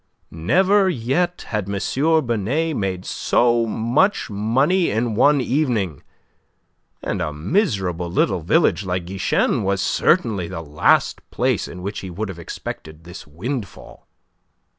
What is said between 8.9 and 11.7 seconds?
Guichen was certainly the last place